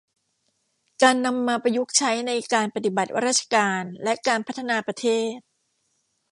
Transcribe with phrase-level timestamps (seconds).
[1.01, 5.35] การนำมาประยุกต์ใช้ในการปฏิบัติราชการและการพัฒนาประเทศ